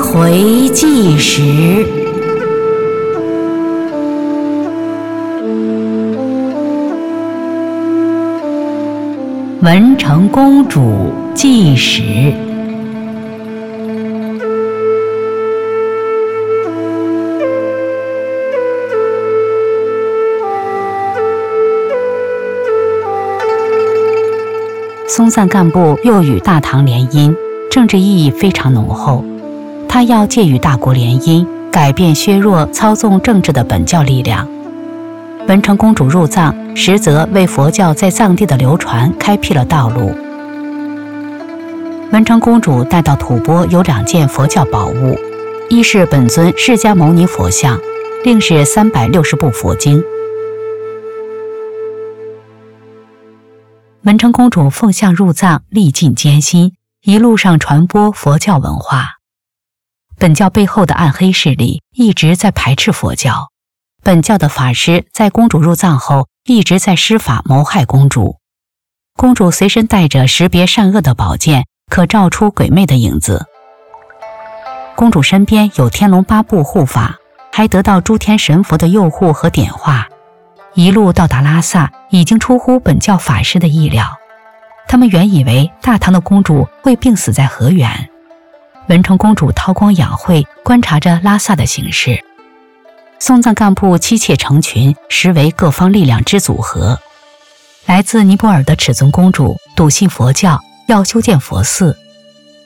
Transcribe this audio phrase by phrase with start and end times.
[0.00, 1.84] 回计时，
[9.62, 12.02] 文成公主计时。
[25.08, 27.34] 松赞干部又与大唐联姻，
[27.70, 29.24] 政治意义非常浓厚。
[29.88, 34.46] 他要借与大国联姻，改变削弱操纵政治的本教力量。
[35.48, 40.12] 文成公主入藏，实则为佛教在藏地的流传开辟了道路。
[42.12, 45.16] 文成公主带到吐蕃有两件佛教宝物，
[45.68, 47.78] 一是本尊释迦牟尼佛像，
[48.24, 50.02] 另是三百六十部佛经。
[54.02, 56.72] 文成公主奉相入藏，历尽艰辛，
[57.02, 59.15] 一路上传播佛教文化。
[60.18, 63.50] 本教背后的暗黑势力一直在排斥佛教，
[64.02, 68.36] 本教的法师在公主入藏后一直在施法谋害公主。
[69.14, 73.44] 公主随身带着识别善恶的宝剑，可照出鬼魅的影子。
[74.94, 77.16] 公主身边有天龙八部护法，
[77.52, 80.08] 还得到诸天神佛的佑护和点化。
[80.72, 84.06] 一路到达拉萨，已经出乎本教法师的意料。
[84.88, 88.08] 他们原以为大唐的公主会病死在河源。
[88.88, 92.22] 文成公主韬光养晦，观察着拉萨的形势。
[93.18, 96.98] 松赞干部妻妾成群，实为各方力量之组合。
[97.86, 101.96] 来自尼泊尔的尺尊公主笃信佛教，要修建佛寺，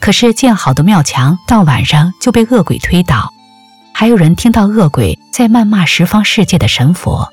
[0.00, 3.32] 可是建好的庙墙到晚上就被恶鬼推倒。
[3.92, 7.28] 还有人听到恶鬼在谩骂十方世界的神佛。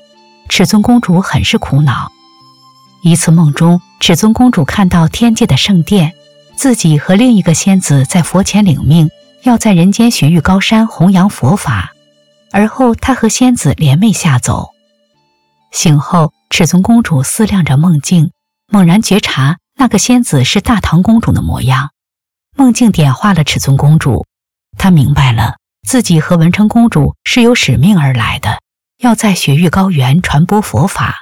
[0.48, 2.10] 尺尊公主很是苦恼。
[3.02, 6.14] 一次梦中，尺尊公主看到天界的圣殿，
[6.58, 9.08] 自己和另一个仙子在佛前领命，
[9.44, 11.92] 要在人间雪域高山弘扬佛法。
[12.50, 14.70] 而后，她和仙子联袂下走。
[15.70, 18.32] 醒后，尺尊公主思量着梦境，
[18.72, 21.90] 猛然觉察那个仙子是大唐公主的模样。
[22.56, 24.26] 梦境点化了尺尊公主，
[24.76, 28.58] 她明白了自己和文成公主是有使命而来的。
[28.98, 31.14] 要在雪域高原传播佛法，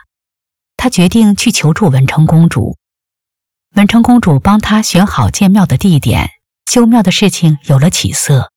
[0.78, 2.78] 她决定去求助文成公主。
[3.76, 6.30] 文成公主帮他选好建庙的地点，
[6.64, 8.50] 修庙的事情有了起色。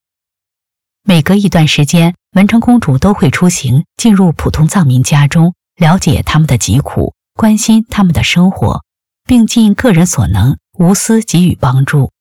[1.04, 8.86] 每隔一段时间，文成公主都会出行，进入普通藏民家中，了解他们的疾苦，关心他们的生活，
[9.26, 12.14] 并尽个人所能，无私给予帮助。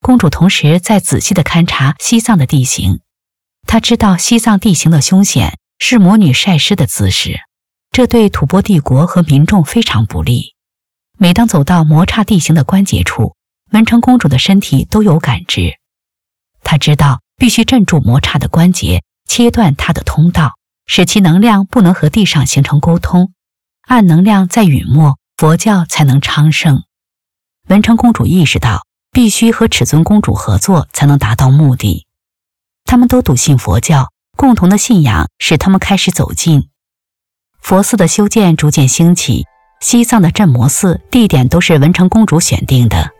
[0.00, 3.00] 公主同时在仔细地勘察西藏的地形，
[3.66, 5.58] 她知道西藏地形的凶险。
[5.80, 7.40] 是魔女晒尸的姿势，
[7.90, 10.53] 这对吐蕃帝国和民众非常不利。
[11.18, 13.36] 每当走到摩擦地形的关节处，
[13.72, 15.78] 文成公主的身体都有感知。
[16.62, 20.52] 她知道必须镇住摩擦的关节，切断它的通道，
[20.86, 23.32] 使其能量不能和地上形成沟通。
[23.82, 26.82] 暗能量在陨没，佛教才能昌盛。
[27.68, 32.06] 文成公主意识到，必须和尺尊公主合作，才能达到目的。
[32.84, 34.10] 他们都笃信佛教。
[34.36, 36.68] 共同的信仰使他们开始走近
[37.60, 39.44] 佛寺的修建，逐渐兴起。
[39.84, 43.10] 西藏的镇魔寺地点都是文成公主选定的。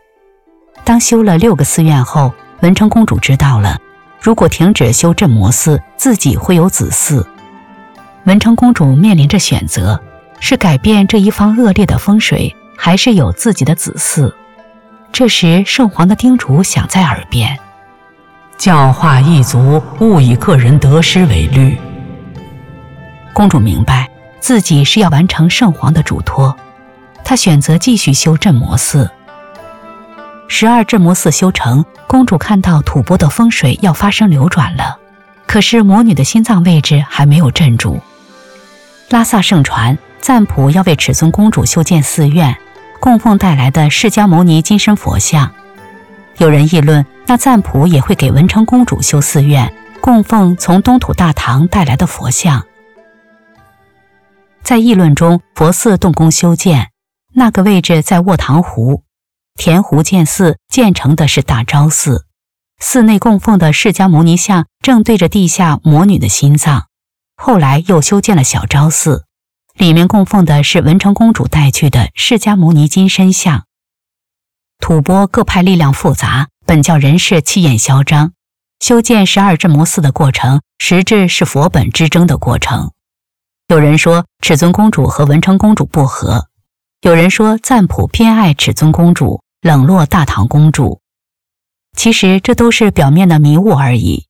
[0.83, 3.77] 当修了六个寺院后，文成公主知道了，
[4.19, 7.23] 如果停止修镇魔寺，自己会有子嗣。
[8.23, 10.01] 文成公主面临着选择：
[10.39, 14.33] 是改变这一方恶劣的风水，还是有自己的子嗣？
[15.11, 17.55] 这时，圣皇的叮嘱响在耳边。
[18.57, 21.77] 教化一族，勿以个人得失为虑。
[23.33, 24.09] 公主明白
[24.45, 26.55] 自己是要完成圣皇的嘱托，
[27.23, 29.09] 她选择继续修镇魔寺。
[30.47, 34.99] 十二镇魔寺修成，公主看到吐蕃的风水要发生流转了，
[35.47, 37.99] 可是魔女的心脏位置还没有镇住。
[39.09, 42.55] 拉萨盛传赞普要为尺尊公主修建寺院，
[42.99, 45.51] 供奉带来的释迦牟尼金身佛像。
[46.37, 52.63] 有人议论，那赞普也会给文成公主修寺院，供奉从东土大唐带来的佛像。
[54.65, 56.89] 在议论中，佛寺动工修建，
[57.35, 59.03] 那个位置在卧塘湖，
[59.53, 62.25] 填湖建寺建成的是大昭寺，
[62.79, 66.87] 寺内供奉的释迦牟尼像正对着地下魔女的心脏。
[67.35, 69.25] 后来又修建了小昭寺，
[69.75, 73.65] 里面供奉的是文成公主带去的释迦牟尼金身像。
[74.79, 78.33] 吐蕃各派力量复杂，本教人士气焰嚣张。
[78.79, 82.93] 修建十二镇魔寺的过程，实质是佛本之争的过程。
[83.67, 86.45] 有人说尺尊公主和文成公主不和，
[87.01, 91.01] 有人说赞普偏爱尺尊公主，冷落大唐公主。
[91.97, 94.27] 其实这都是表面的迷雾而已。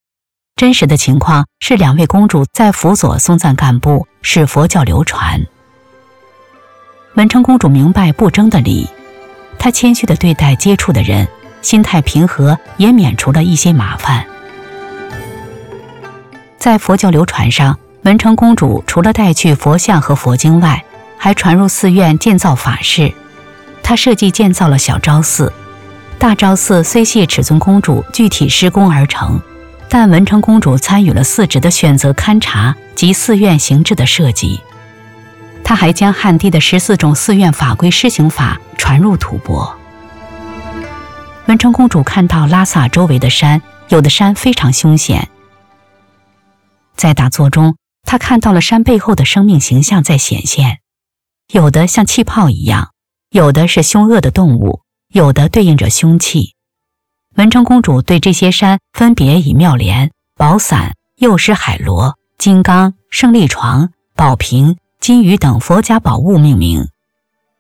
[0.56, 5.46] 真实的情况是，两位公主在辅佐松赞干布，使佛教流传。
[7.16, 8.88] 文成公主明白不争的理，
[9.60, 11.28] 她谦虚地对待接触的人，
[11.62, 14.26] 心态平和，也免除了一些麻烦。
[16.58, 20.86] 在佛教流传上，文成公主除了带去佛像和佛经外，
[21.18, 23.12] 还传入寺院建造法事。
[23.82, 25.52] 她设计建造了小昭寺，
[26.20, 29.42] 大昭寺虽系尺尊公主具体施工而成。
[29.90, 34.60] 但文成公主参与了寺职的选择、勘察及寺院形制的设计。
[35.64, 39.76] 她还将汉地的十四种寺院法规施行法传入吐蕃。
[41.48, 45.28] 文成公主看到拉萨周围的山，有的山非常凶险。
[46.96, 47.76] 在打坐中，
[48.06, 50.80] 他看到了山背后的生命形象在显现，
[51.52, 52.92] 有的像气泡一样，
[53.32, 56.54] 有的是凶恶的动物，有的对应着凶器。
[57.36, 66.88] 文成公主对这些山分别以妙莲、宝伞、幼狮海螺、金刚、胜利床、宝瓶、金鱼等佛家宝物命名。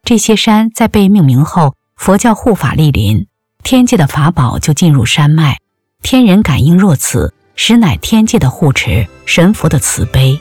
[0.03, 3.27] 这些山在被命名后，佛教护法莅临，
[3.63, 5.57] 天界的法宝就进入山脉，
[6.01, 10.37] 天人感应若此，实乃天界的护持，神佛的慈悲。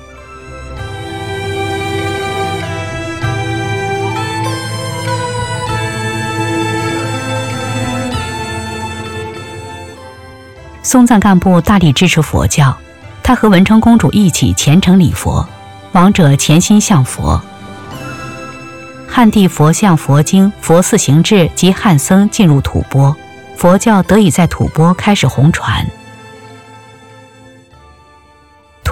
[10.83, 12.77] 松赞干部大力支持佛教，
[13.23, 15.49] 他和文成公主一起虔诚礼佛，
[15.93, 17.41] 亡者潜心向佛。
[19.09, 23.15] 汉地佛像、佛经、佛寺行制及汉僧进入吐蕃，
[23.57, 25.87] 佛教得以在吐蕃开始红传。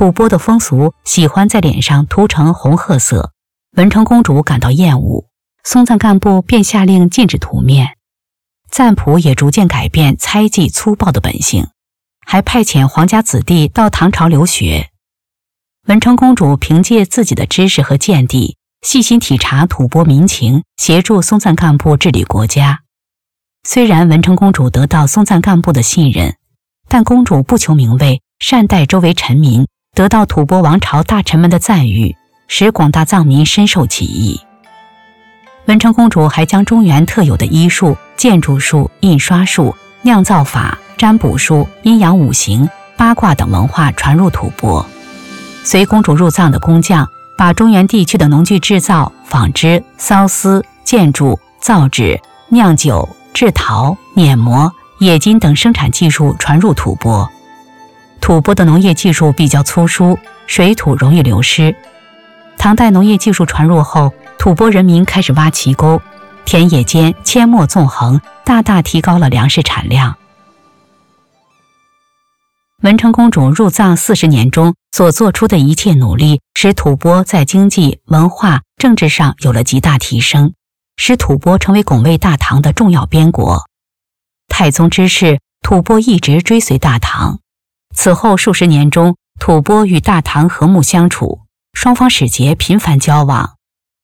[0.03, 3.31] 吐蕃的风俗喜欢在脸上涂成红褐色，
[3.77, 5.27] 文成公主感到厌恶，
[5.63, 7.97] 松赞干部便下令禁止涂面，
[8.69, 11.69] 赞普也逐渐改变猜忌粗暴的本性。
[12.27, 14.91] 还派遣皇家子弟到唐朝留学。
[15.87, 22.81] 文成公主凭借自己的知识和见地，细心体察吐蕃民情，协助松赞干部治理国家。
[23.63, 26.37] 虽然文成公主得到松赞干部的信任，
[26.89, 32.17] 但公主不求名位，善待周围臣民，得到吐蕃王朝大臣们的赞誉，
[32.49, 34.41] 使广大藏民深受其益。
[35.67, 40.79] 文成公主还将中原特有的医术、建筑术、印刷术、酿造法。
[40.99, 44.87] 占卜术、阴阳五行、八卦等文化传入吐蕃。
[45.65, 57.29] 随公主入藏的工匠，把中原地区的农具制造、纺织、缫丝、建筑、造纸、酿酒、制陶、碾磨、冶金等生产技术传入吐蕃。
[58.23, 60.17] 吐蕃的农业技术比较粗疏，
[60.47, 61.75] 水土容易流失。
[62.57, 66.01] 唐代农业技术传入后，吐蕃人民开始挖渠沟，
[66.45, 70.17] 田野间阡陌纵横，大大提高了粮食产量。
[72.83, 80.55] 文成公主入藏四十年中所做出的一切努力，使吐蕃在经济、文化、政治上有了极大提升，
[80.97, 83.65] 使吐蕃成为拱卫大唐的重要边国。
[84.47, 87.41] 太宗之世，吐蕃一直追随大唐。
[87.95, 93.57] 此后数十年中，吐蕃与大唐和睦相处，双方使节频繁交往，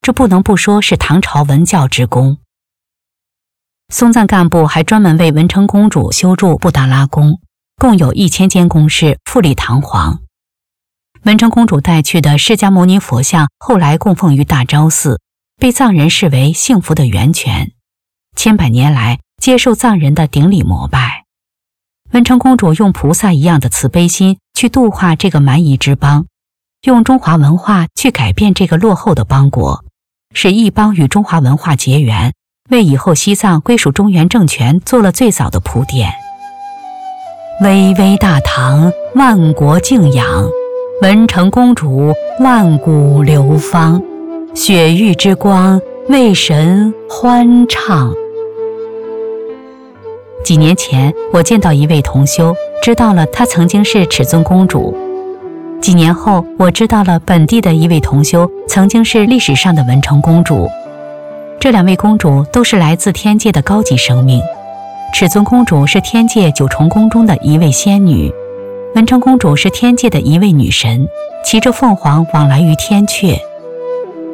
[0.02, 2.38] 这不能不说是唐朝文教之功。
[3.92, 7.40] 松赞干部还专门为文成公主修筑布达拉宫。
[7.80, 10.18] 共有一千间宫室，富丽堂皇。
[11.23, 15.21] 文成公主带去的释迦牟尼佛像，后来供奉于大昭寺，
[15.59, 17.71] 被藏人视为幸福的源泉，
[18.35, 21.18] 千百年来接受藏人的顶礼膜拜。
[22.12, 26.25] 文成公主用菩萨一样的慈悲心去度化这个蛮夷之邦，
[26.83, 29.85] 用中华文化去改变这个落后的邦国，
[30.33, 32.33] 使异邦与中华文化结缘，
[32.71, 36.11] 为以后西藏归属中原政权做了最早的铺垫。
[37.61, 40.25] 巍巍大唐，万国敬仰；
[41.03, 44.03] 文成公主，万古流芳。
[44.55, 48.15] 雪域之光，为神欢唱。
[50.45, 54.97] 几年前，我见到一位同修，知道了她曾经是尺尊公主。
[55.80, 60.68] 几年后，我知道了本地的一位同修曾经是历史上的文成公主。
[61.61, 64.40] 这两位公主都是来自天界的高级生命。
[65.12, 68.33] 尺尊公主是天界九重宫中的一位仙女，
[68.95, 71.09] 文成公主是天界的一位女神，
[71.45, 73.38] 骑着凤凰往来于天阙。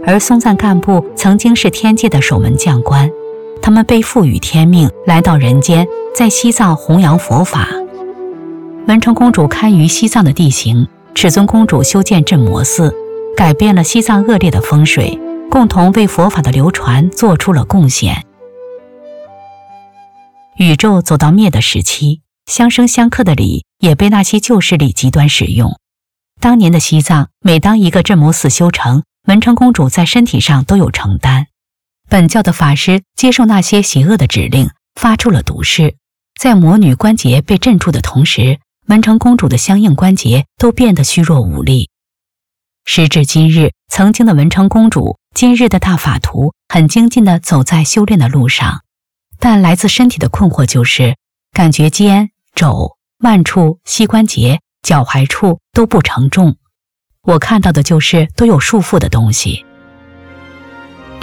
[0.07, 3.11] 而松赞干布曾经是天界的守门将官，
[3.65, 7.67] 他们被赋予天命，来到人间，在西藏弘扬佛法。
[8.87, 12.95] 文成公主堪于西藏的地形，尺尊公主修建镇魔寺，
[13.35, 15.19] 改变了西藏恶劣的风水，
[15.51, 18.27] 共同为佛法的流传做出了贡献。
[20.59, 25.79] 宇宙走到灭的时期，相生相克的礼也被那些旧势力极端使用。
[26.39, 31.47] 当年的西藏，每当一个镇魔寺修成，文成公主在身体上都有承担。
[32.09, 35.97] 本教的法师接受那些邪恶的指令，发出了毒誓，
[36.39, 41.91] 在魔女关节被镇住的同时，文成公主的相应关节都变得虚弱无力。
[42.85, 48.83] 时至今日，曾经的文成公主，今日的大法图，很精进地走在修炼的路上，
[49.39, 51.17] 但来自身体的困惑就是，
[51.53, 56.57] 感觉肩、肘、腕处、膝关节、脚踝处都不承重。
[57.23, 59.65] 我看到的就是都有束缚的东西。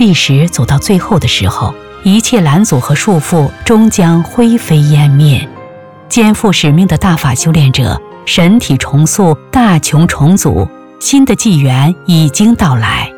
[0.01, 5.47] 历史走到最后的时候，一切拦阻和束缚终将灰飞烟灭。
[6.09, 10.67] 肩负使命的大法修炼者，神体重塑，大穷重组。
[10.99, 13.13] 新的纪元已经到来，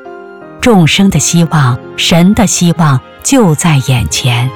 [0.59, 4.51] 众生的希望，神的希望就在眼前。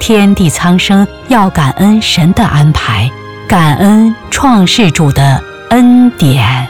[0.00, 3.10] 天地苍生要感恩神的安排，
[3.46, 6.66] 感恩创世主的恩典。